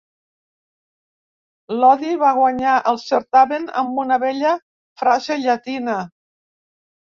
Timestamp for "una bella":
4.07-4.57